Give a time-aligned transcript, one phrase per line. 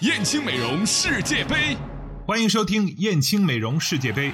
[0.00, 1.76] 燕青美容世界杯，
[2.24, 4.32] 欢迎收听燕青美容世界杯。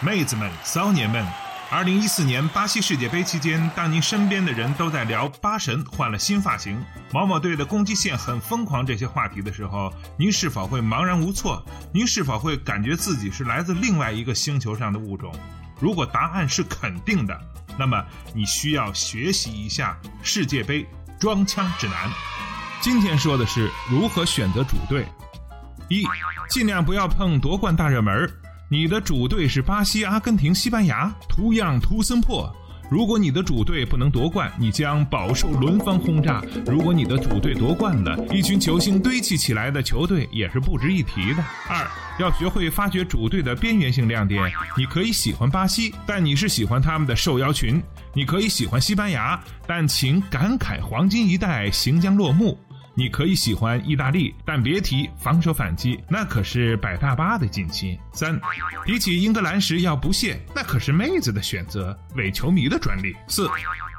[0.00, 1.24] 妹子们、骚年们，
[1.70, 11.64] 二零一四年巴西世界杯期间，当您身边的人都在聊巴神换了新发型、某某队的攻击线很疯狂这些话题的时候，您是否会茫然无措？
[11.94, 15.32] 您是否会感觉自己是来自另外一个星球上的物种？
[15.78, 17.40] 如果答案是肯定的，
[17.78, 18.04] 那么
[18.34, 20.84] 你需要学习一下世界杯
[21.16, 22.10] 装腔指南。
[22.90, 25.04] 今天说的是如何选择主队。
[25.88, 26.02] 一，
[26.48, 28.30] 尽量不要碰夺冠大热门儿。
[28.70, 32.50] 你的主队是巴西、阿根廷、西班牙，图样图森破。
[32.90, 41.44] 如果你的主队不能夺冠，你将饱受轮番轰炸；如果你的主队夺冠了，一群球星堆砌起来的球队也是不值一提的。
[41.68, 41.86] 二，
[42.18, 44.42] 要学会发掘主队的边缘性亮点。
[44.78, 47.78] 你可以喜欢巴西，但你是喜欢他们的受邀群；
[48.14, 52.58] 你可以喜欢西班牙，但请感慨黄金一代行将落幕。
[52.98, 57.96] 你可以喜欢意大利，但别提防守反击，那可是摆大巴的近期。
[58.12, 58.36] 三，
[58.84, 63.14] 比起英格兰时要不屑，那可是妹子的选择，伪球迷的专利。
[63.28, 63.48] 四，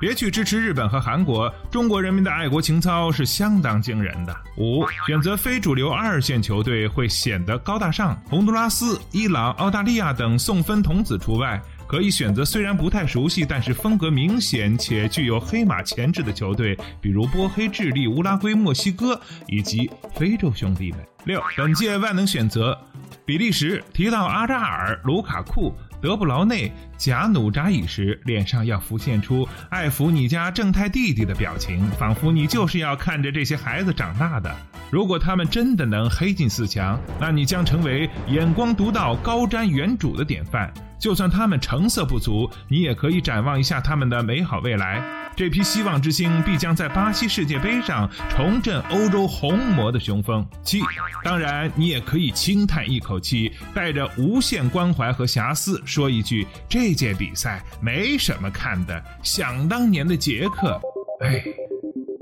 [0.01, 4.35] 别去支持日本和韩国，中国人民的爱国情操是相当惊人的。
[4.57, 11.57] 五，选择非主流二线球队会显得高大上，洪都拉斯、伊朗、澳大利亚等送分童子除外。
[11.89, 20.99] 可以选择虽然不太熟悉，但是风格明显且具有黑马潜质的球队，比如波黑、智利、乌拉圭、墨西哥以及非洲兄弟们。
[21.25, 22.79] 六，本届万能选择，
[23.25, 34.55] 比利时提到阿扎尔、卢卡库、德布劳内、贾努扎伊时，脸上要浮现出爱抚你家正太弟弟的表情，仿佛你就是要看着这些孩子长大的。
[34.91, 40.71] 如果他们真的能黑进四强，那你将成为眼光独到、高瞻远瞩的典范。
[40.97, 45.01] 就算他们成色不足，你也可以展望一下他们的美好未来。
[45.35, 50.45] 这批希望之星必将在巴西世界杯上重振欧洲红魔的雄风。
[50.61, 50.81] 七，
[51.23, 60.81] 当然你也可以轻叹一口气，带着无限关怀和遐思说一句：这届比赛没什么看的，想当年的捷克。
[61.21, 61.41] 哎，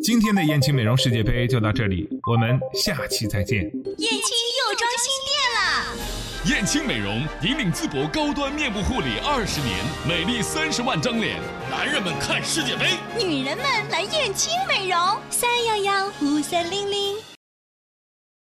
[0.04, 3.64] 今天的燕青美容世界杯就到这里，我们下期再见。
[3.64, 4.20] 燕青
[4.70, 5.66] 又装新店了！
[6.46, 11.38] 燕青美容引领淄博高端面部护理二十年，美丽三十万张脸。
[11.72, 15.00] 男人们看世界杯，女人们来燕青美容，
[15.32, 17.37] 三幺幺五三零零。